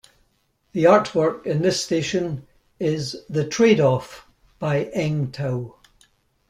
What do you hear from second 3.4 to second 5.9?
Trade-Off" by Eng Tow.